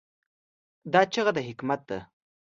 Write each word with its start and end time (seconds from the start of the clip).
دا 0.93 1.01
چیغه 1.13 1.31
د 1.37 1.39
حکمت 1.47 1.81
ده. 1.89 1.99